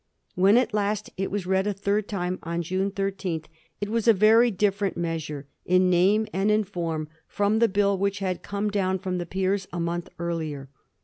When 0.33 0.57
at 0.57 0.73
last 0.73 1.11
it 1.15 1.29
was 1.29 1.45
read 1.45 1.67
a 1.67 1.73
third 1.73 2.07
time, 2.07 2.39
on 2.41 2.63
June 2.63 2.89
Idth, 2.89 3.45
it 3.79 3.87
was 3.89 4.07
a 4.07 4.13
very 4.13 4.49
different 4.49 4.97
measure, 4.97 5.45
in 5.63 5.91
name 5.91 6.25
and 6.33 6.49
in 6.49 6.63
form, 6.63 7.07
from 7.27 7.59
the 7.59 7.69
Bill 7.69 7.95
which 7.99 8.17
had 8.17 8.41
come 8.41 8.71
down 8.71 8.97
from 8.97 9.19
the 9.19 9.27
Peers 9.27 9.67
a 9.71 9.79
month 9.79 10.09
earlier. 10.17 10.69